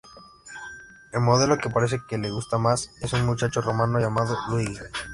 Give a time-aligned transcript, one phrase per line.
[1.13, 4.79] El modelo que parece que le gusta más, es un muchacho romano llamado Luigi.